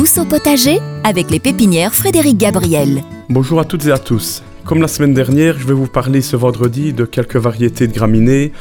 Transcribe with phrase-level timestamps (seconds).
[0.00, 3.02] au potager avec les pépinières Frédéric Gabriel.
[3.28, 4.42] Bonjour à toutes et à tous.
[4.64, 8.52] Comme la semaine dernière, je vais vous parler ce vendredi de quelques variétés de graminées.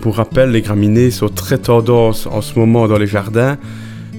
[0.00, 3.58] Pour rappel, les graminées sont très tendance en ce moment dans les jardins.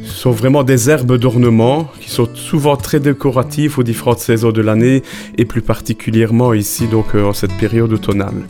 [0.06, 4.62] Ce sont vraiment des herbes d'ornement qui sont souvent très décoratives aux différentes saisons de
[4.62, 5.04] l'année
[5.38, 8.48] et plus particulièrement ici donc euh, en cette période automnale.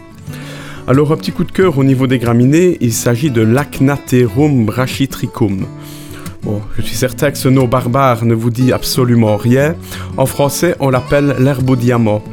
[0.88, 5.66] Alors un petit coup de cœur au niveau des graminées, il s'agit de l'Acnaterum brachytricum.
[6.44, 9.76] Bon, je suis certain que ce nom barbare ne vous dit absolument rien.
[10.18, 12.24] En français, on l'appelle l'herbe au diamant.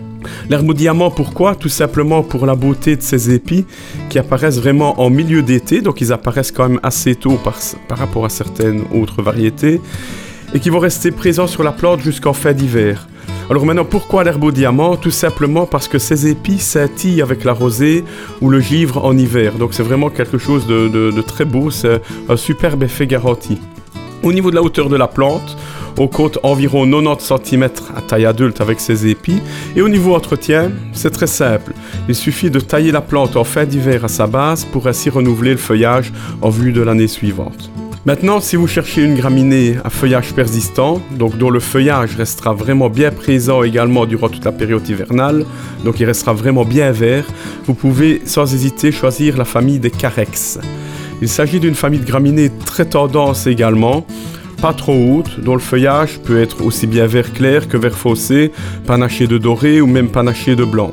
[0.49, 1.55] L'herbe au diamant, pourquoi?
[1.57, 3.65] Tout simplement pour la beauté de ses épis
[4.09, 7.59] qui apparaissent vraiment en milieu d'été, donc ils apparaissent quand même assez tôt par,
[7.99, 9.81] rapport à certaines autres variétés,
[10.55, 13.09] et qui vont rester présents sur la plante jusqu'en fin d'hiver.
[13.51, 14.97] Alors maintenant, pourquoi l'herbe au diamant?
[14.97, 18.05] Tout simplement parce que ces épis scintillent avec la rosée
[18.41, 19.55] ou le givre en hiver.
[19.55, 23.59] Donc c'est vraiment quelque chose de, très beau, c'est un superbe effet garanti.
[24.27, 25.57] Au niveau de la hauteur de la plante,
[25.99, 29.41] on compte environ 90 cm à taille adulte avec ses épis.
[29.77, 31.75] Et au niveau entretien, c'est très simple.
[32.09, 35.53] Il suffit de tailler la plante en fin d'hiver à sa base pour ainsi renouveler
[35.53, 37.71] le feuillage en vue de l'année suivante.
[38.05, 42.91] Maintenant, si vous cherchez une graminée à feuillage persistant, donc dont le feuillage restera vraiment
[42.91, 45.47] bien présent également durant toute la période hivernale,
[45.85, 47.27] donc il restera vraiment bien vert,
[47.65, 50.59] vous pouvez sans hésiter choisir la famille des Carex.
[51.23, 54.07] Il s'agit d'une famille de graminées très tendance également,
[54.61, 58.53] pas trop haute, dont le feuillage peut être aussi bien vert clair que vert foncé,
[58.87, 60.91] panaché de doré ou même panaché de blanc.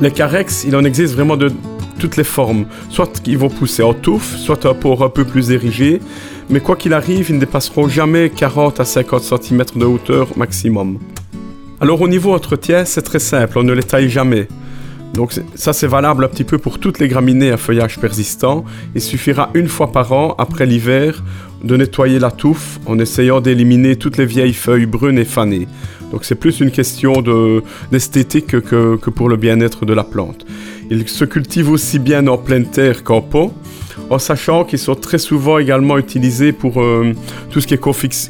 [0.00, 1.52] Les carex, il en existe vraiment de
[2.00, 2.64] toutes les formes.
[2.88, 6.00] Soit ils vont pousser en touffe, soit un port un peu plus érigé,
[6.48, 10.98] mais quoi qu'il arrive, ils ne dépasseront jamais 40 à 50 cm de hauteur maximum.
[11.80, 14.48] Alors au niveau entretien, c'est très simple, on ne les taille jamais.
[15.14, 18.64] Donc ça c'est valable un petit peu pour toutes les graminées à feuillage persistant.
[18.94, 21.22] Il suffira une fois par an, après l'hiver,
[21.64, 25.68] de nettoyer la touffe en essayant d'éliminer toutes les vieilles feuilles brunes et fanées.
[26.10, 27.22] Donc c'est plus une question
[27.90, 30.46] d'esthétique que, que pour le bien-être de la plante.
[30.90, 33.52] Il se cultive aussi bien en pleine terre qu'en pot
[34.10, 37.12] en sachant qu'ils sont très souvent également utilisés pour euh,
[37.50, 37.78] tout ce qui est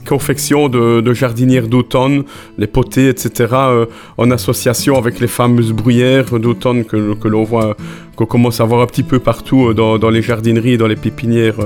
[0.07, 2.25] confection de, jardinières d'automne,
[2.59, 3.87] les potées, etc., euh,
[4.19, 7.77] en association avec les fameuses bruyères d'automne que, l'on voit,
[8.15, 11.57] qu'on commence à voir un petit peu partout euh, dans, les jardineries dans les pépinières,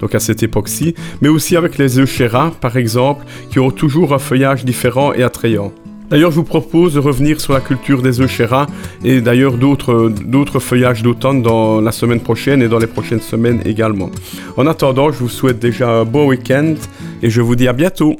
[0.00, 4.18] donc à cette époque-ci, mais aussi avec les euchéras, par exemple, qui ont toujours un
[4.18, 5.72] feuillage différent et attrayant.
[6.10, 8.66] D'ailleurs, je vous propose de revenir sur la culture des euchéras
[9.04, 14.10] et d'ailleurs d'autres feuillages d'automne dans la semaine prochaine et dans les prochaines semaines également.
[14.56, 16.74] En attendant, je vous souhaite déjà un bon week-end
[17.22, 18.18] et je vous dis à bientôt.